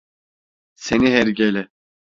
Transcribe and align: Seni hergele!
Seni 0.85 1.09
hergele! 1.13 1.69